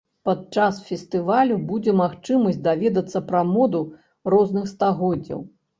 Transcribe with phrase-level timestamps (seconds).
[0.27, 3.87] Падчас фестывалю будзе магчымасць даведацца пра моду
[4.35, 5.39] розных стагоддзяў.